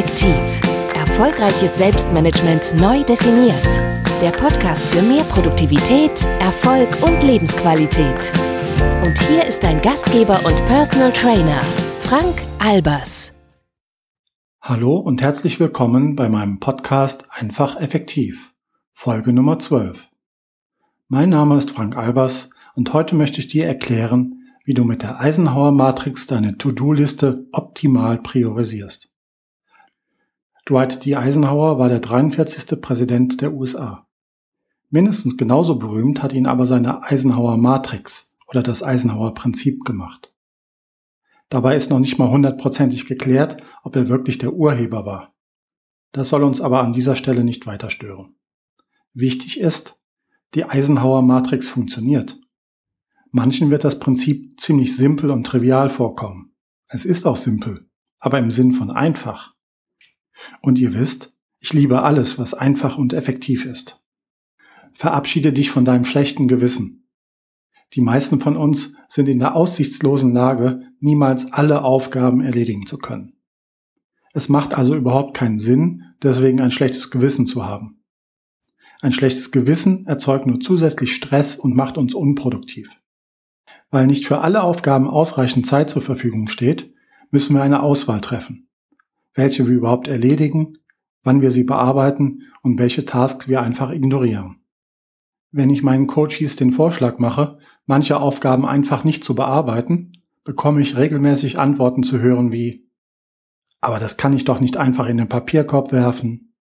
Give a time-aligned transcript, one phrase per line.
[0.00, 0.62] Effektiv.
[0.94, 3.66] Erfolgreiches Selbstmanagement neu definiert.
[4.22, 8.32] Der Podcast für mehr Produktivität, Erfolg und Lebensqualität.
[9.04, 11.60] Und hier ist dein Gastgeber und Personal Trainer,
[11.98, 13.34] Frank Albers.
[14.62, 18.54] Hallo und herzlich willkommen bei meinem Podcast Einfach Effektiv,
[18.94, 20.08] Folge Nummer 12.
[21.08, 25.20] Mein Name ist Frank Albers und heute möchte ich dir erklären, wie du mit der
[25.20, 29.09] Eisenhower Matrix deine To-Do-Liste optimal priorisierst.
[30.70, 31.16] Dwight D.
[31.16, 32.80] Eisenhower war der 43.
[32.80, 34.06] Präsident der USA.
[34.88, 40.32] Mindestens genauso berühmt hat ihn aber seine Eisenhower Matrix oder das Eisenhower Prinzip gemacht.
[41.48, 45.34] Dabei ist noch nicht mal hundertprozentig geklärt, ob er wirklich der Urheber war.
[46.12, 48.36] Das soll uns aber an dieser Stelle nicht weiter stören.
[49.12, 49.98] Wichtig ist,
[50.54, 52.38] die Eisenhower Matrix funktioniert.
[53.32, 56.54] Manchen wird das Prinzip ziemlich simpel und trivial vorkommen.
[56.86, 57.90] Es ist auch simpel,
[58.20, 59.56] aber im Sinn von einfach.
[60.60, 64.02] Und ihr wisst, ich liebe alles, was einfach und effektiv ist.
[64.92, 67.08] Verabschiede dich von deinem schlechten Gewissen.
[67.94, 73.34] Die meisten von uns sind in der aussichtslosen Lage, niemals alle Aufgaben erledigen zu können.
[74.32, 78.02] Es macht also überhaupt keinen Sinn, deswegen ein schlechtes Gewissen zu haben.
[79.00, 82.90] Ein schlechtes Gewissen erzeugt nur zusätzlich Stress und macht uns unproduktiv.
[83.90, 86.94] Weil nicht für alle Aufgaben ausreichend Zeit zur Verfügung steht,
[87.30, 88.69] müssen wir eine Auswahl treffen.
[89.40, 90.76] Welche wir überhaupt erledigen,
[91.22, 94.60] wann wir sie bearbeiten und welche Tasks wir einfach ignorieren.
[95.50, 100.12] Wenn ich meinen Coaches den Vorschlag mache, manche Aufgaben einfach nicht zu bearbeiten,
[100.44, 102.86] bekomme ich regelmäßig Antworten zu hören wie
[103.80, 106.52] Aber das kann ich doch nicht einfach in den Papierkorb werfen.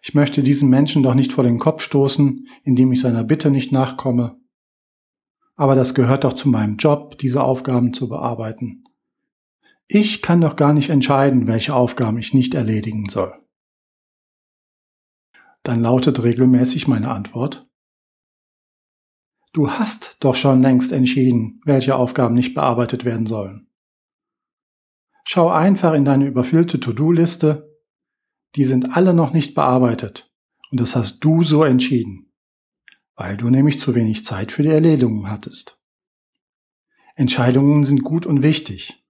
[0.00, 3.72] Ich möchte diesen Menschen doch nicht vor den Kopf stoßen, indem ich seiner Bitte nicht
[3.72, 4.38] nachkomme
[5.56, 8.84] aber das gehört doch zu meinem Job, diese Aufgaben zu bearbeiten.
[9.88, 13.34] Ich kann doch gar nicht entscheiden, welche Aufgaben ich nicht erledigen soll.
[15.62, 17.62] Dann lautet regelmäßig meine Antwort,
[19.52, 23.70] Du hast doch schon längst entschieden, welche Aufgaben nicht bearbeitet werden sollen.
[25.24, 27.74] Schau einfach in deine überfüllte To-Do-Liste,
[28.54, 30.30] die sind alle noch nicht bearbeitet
[30.70, 32.26] und das hast du so entschieden
[33.16, 35.80] weil du nämlich zu wenig Zeit für die Erledigung hattest.
[37.14, 39.05] Entscheidungen sind gut und wichtig.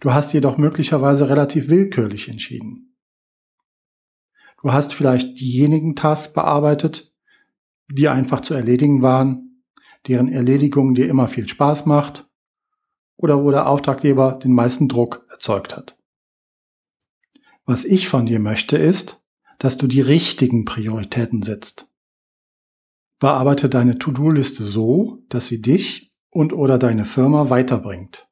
[0.00, 2.96] Du hast jedoch möglicherweise relativ willkürlich entschieden.
[4.62, 7.12] Du hast vielleicht diejenigen Tasks bearbeitet,
[7.88, 9.62] die einfach zu erledigen waren,
[10.08, 12.28] deren Erledigung dir immer viel Spaß macht
[13.16, 15.96] oder wo der Auftraggeber den meisten Druck erzeugt hat.
[17.64, 19.24] Was ich von dir möchte ist,
[19.58, 21.88] dass du die richtigen Prioritäten setzt.
[23.18, 28.25] Bearbeite deine To-Do-Liste so, dass sie dich und oder deine Firma weiterbringt.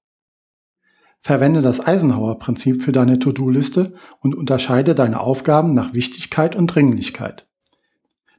[1.24, 7.48] Verwende das Eisenhower-Prinzip für deine To-Do-Liste und unterscheide deine Aufgaben nach Wichtigkeit und Dringlichkeit.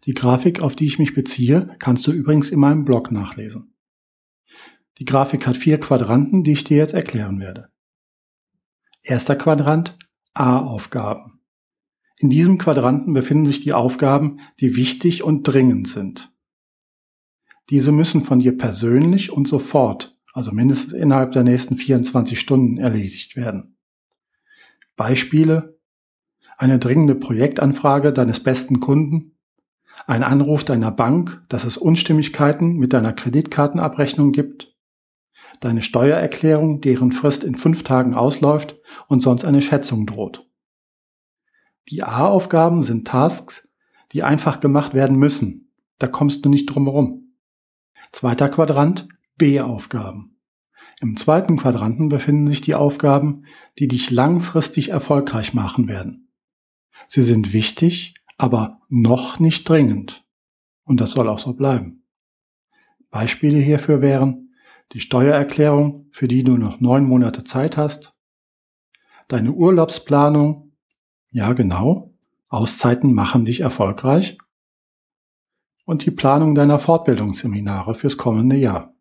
[0.06, 3.74] Die Grafik, auf die ich mich beziehe, kannst du übrigens in meinem Blog nachlesen.
[5.00, 7.70] Die Grafik hat vier Quadranten, die ich dir jetzt erklären werde.
[9.02, 9.98] Erster Quadrant
[10.36, 11.40] A-Aufgaben.
[12.20, 16.32] In diesem Quadranten befinden sich die Aufgaben, die wichtig und dringend sind.
[17.72, 23.38] Diese müssen von dir persönlich und sofort, also mindestens innerhalb der nächsten 24 Stunden erledigt
[23.38, 23.78] werden.
[24.98, 25.80] Beispiele
[26.58, 29.38] eine dringende Projektanfrage deines besten Kunden,
[30.08, 34.76] ein Anruf deiner Bank, dass es Unstimmigkeiten mit deiner Kreditkartenabrechnung gibt,
[35.62, 38.76] deine Steuererklärung, deren Frist in fünf Tagen ausläuft
[39.08, 40.50] und sonst eine Schätzung droht.
[41.88, 43.72] Die A-Aufgaben sind Tasks,
[44.12, 45.72] die einfach gemacht werden müssen.
[45.98, 47.38] Da kommst du nicht drum herum.
[48.12, 49.08] Zweiter Quadrant
[49.38, 50.40] B-Aufgaben.
[51.02, 53.46] Im zweiten Quadranten befinden sich die Aufgaben,
[53.78, 56.32] die dich langfristig erfolgreich machen werden.
[57.08, 60.26] Sie sind wichtig, aber noch nicht dringend.
[60.84, 62.06] Und das soll auch so bleiben.
[63.10, 64.46] Beispiele hierfür wären
[64.94, 68.14] die Steuererklärung, für die du noch neun Monate Zeit hast,
[69.28, 70.74] deine Urlaubsplanung,
[71.32, 72.14] ja genau,
[72.48, 74.38] Auszeiten machen dich erfolgreich
[75.86, 78.95] und die Planung deiner Fortbildungsseminare fürs kommende Jahr.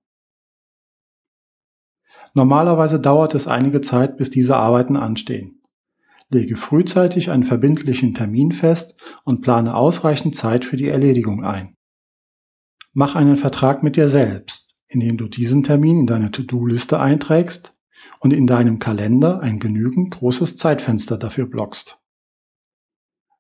[2.35, 5.63] Normalerweise dauert es einige Zeit, bis diese Arbeiten anstehen.
[6.31, 8.95] Lege frühzeitig einen verbindlichen Termin fest
[9.25, 11.77] und plane ausreichend Zeit für die Erledigung ein.
[12.93, 17.73] Mach einen Vertrag mit dir selbst, indem du diesen Termin in deine To-Do-Liste einträgst
[18.21, 21.99] und in deinem Kalender ein genügend großes Zeitfenster dafür blockst.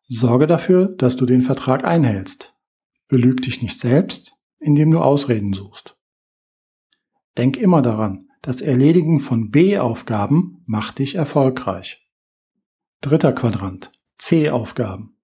[0.06, 2.54] Sorge dafür, dass du den Vertrag einhältst.
[3.08, 5.96] Belüg dich nicht selbst, indem du Ausreden suchst.
[7.36, 12.06] Denk immer daran, das Erledigen von B-Aufgaben macht dich erfolgreich.
[13.00, 13.90] Dritter Quadrant.
[14.18, 15.16] C-Aufgaben.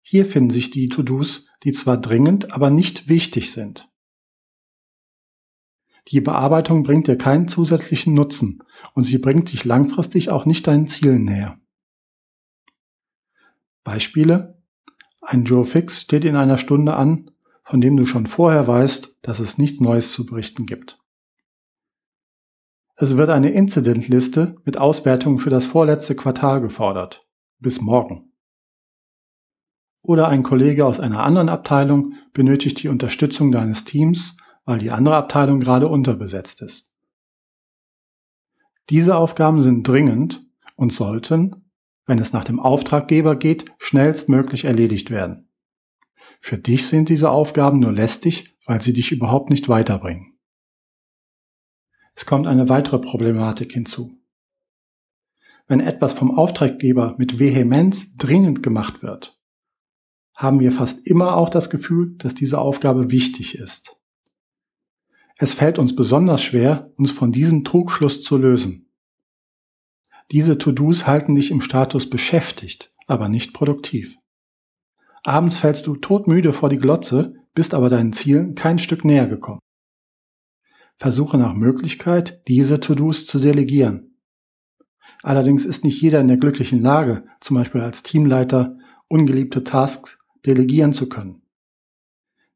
[0.00, 3.92] Hier finden sich die To-Dos, die zwar dringend, aber nicht wichtig sind.
[6.08, 8.62] Die Bearbeitung bringt dir keinen zusätzlichen Nutzen
[8.94, 11.60] und sie bringt dich langfristig auch nicht deinen Zielen näher.
[13.82, 14.62] Beispiele?
[15.20, 17.30] Ein Joe Fix steht in einer Stunde an,
[17.62, 21.03] von dem du schon vorher weißt, dass es nichts Neues zu berichten gibt.
[22.96, 27.26] Es wird eine Incident-Liste mit Auswertungen für das vorletzte Quartal gefordert.
[27.58, 28.32] Bis morgen.
[30.02, 35.16] Oder ein Kollege aus einer anderen Abteilung benötigt die Unterstützung deines Teams, weil die andere
[35.16, 36.92] Abteilung gerade unterbesetzt ist.
[38.90, 40.42] Diese Aufgaben sind dringend
[40.76, 41.70] und sollten,
[42.06, 45.48] wenn es nach dem Auftraggeber geht, schnellstmöglich erledigt werden.
[46.38, 50.33] Für dich sind diese Aufgaben nur lästig, weil sie dich überhaupt nicht weiterbringen.
[52.14, 54.18] Es kommt eine weitere Problematik hinzu.
[55.66, 59.40] Wenn etwas vom Auftraggeber mit Vehemenz dringend gemacht wird,
[60.34, 63.96] haben wir fast immer auch das Gefühl, dass diese Aufgabe wichtig ist.
[65.36, 68.92] Es fällt uns besonders schwer, uns von diesem Trugschluss zu lösen.
[70.30, 74.16] Diese To-Dos halten dich im Status beschäftigt, aber nicht produktiv.
[75.22, 79.60] Abends fällst du todmüde vor die Glotze, bist aber deinen Zielen kein Stück näher gekommen.
[80.96, 84.16] Versuche nach Möglichkeit, diese To-Dos zu delegieren.
[85.22, 90.92] Allerdings ist nicht jeder in der glücklichen Lage, zum Beispiel als Teamleiter, ungeliebte Tasks delegieren
[90.92, 91.42] zu können.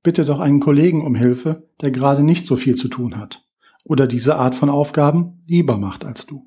[0.03, 3.49] Bitte doch einen Kollegen um Hilfe, der gerade nicht so viel zu tun hat
[3.85, 6.47] oder diese Art von Aufgaben lieber macht als du.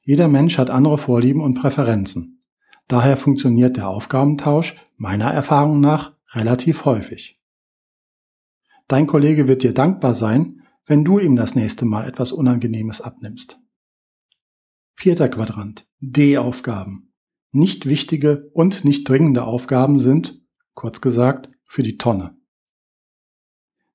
[0.00, 2.42] Jeder Mensch hat andere Vorlieben und Präferenzen.
[2.88, 7.40] Daher funktioniert der Aufgabentausch meiner Erfahrung nach relativ häufig.
[8.88, 13.58] Dein Kollege wird dir dankbar sein, wenn du ihm das nächste Mal etwas Unangenehmes abnimmst.
[14.94, 15.86] Vierter Quadrant.
[16.00, 17.12] D-Aufgaben.
[17.50, 20.40] Nicht wichtige und nicht dringende Aufgaben sind,
[20.74, 22.36] kurz gesagt, für die Tonne.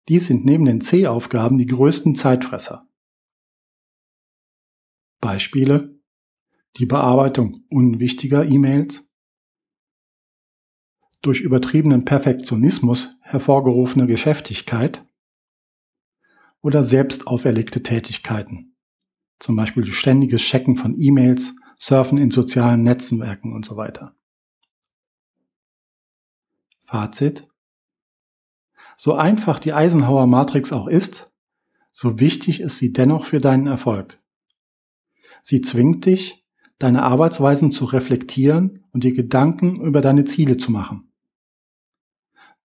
[0.08, 2.88] Dies sind neben den C-Aufgaben die größten Zeitfresser.
[5.20, 5.98] Beispiele
[6.78, 9.10] die Bearbeitung unwichtiger E-Mails,
[11.22, 15.07] durch übertriebenen Perfektionismus hervorgerufene Geschäftigkeit
[16.68, 18.76] oder selbst auferlegte Tätigkeiten,
[19.40, 24.18] zum Beispiel ständiges Checken von E-Mails, Surfen in sozialen Netzwerken und so weiter.
[26.82, 27.48] Fazit
[28.98, 31.32] so einfach die Eisenhower Matrix auch ist,
[31.94, 34.20] so wichtig ist sie dennoch für deinen Erfolg.
[35.44, 36.46] Sie zwingt dich,
[36.80, 41.14] deine Arbeitsweisen zu reflektieren und dir Gedanken über deine Ziele zu machen.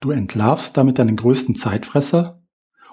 [0.01, 2.42] Du entlarvst damit deinen größten Zeitfresser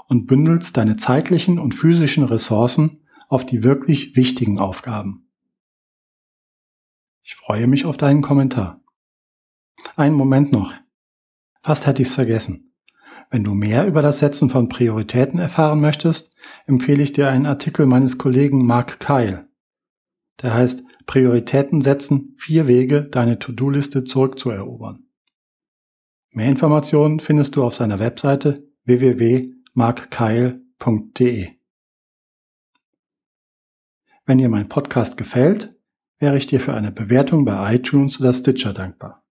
[0.09, 5.29] und bündelst deine zeitlichen und physischen Ressourcen auf die wirklich wichtigen Aufgaben.
[7.23, 8.81] Ich freue mich auf deinen Kommentar.
[9.95, 10.73] Einen Moment noch.
[11.61, 12.73] Fast hätte ich's vergessen.
[13.29, 16.35] Wenn du mehr über das Setzen von Prioritäten erfahren möchtest,
[16.65, 19.47] empfehle ich dir einen Artikel meines Kollegen Mark Keil.
[20.41, 25.05] Der heißt Prioritäten setzen, vier Wege, deine To-Do-Liste zurückzuerobern.
[26.31, 28.67] Mehr Informationen findest du auf seiner Webseite
[29.79, 31.51] www.markkeil.de.
[34.25, 35.79] Wenn dir mein Podcast gefällt,
[36.19, 39.23] wäre ich dir für eine Bewertung bei iTunes oder Stitcher dankbar.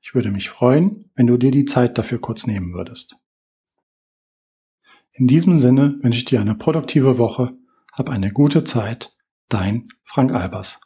[0.00, 3.16] Ich würde mich freuen, wenn du dir die Zeit dafür kurz nehmen würdest.
[5.12, 7.52] In diesem Sinne wünsche ich dir eine produktive Woche,
[7.92, 9.12] hab eine gute Zeit,
[9.50, 10.80] dein Frank Albers.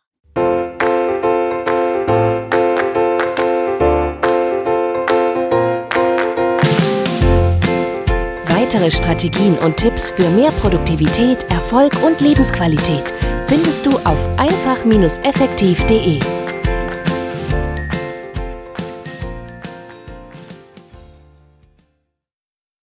[8.74, 13.14] Weitere Strategien und Tipps für mehr Produktivität, Erfolg und Lebensqualität
[13.46, 16.43] findest du auf einfach-effektiv.de.